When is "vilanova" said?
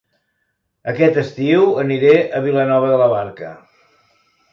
2.47-2.89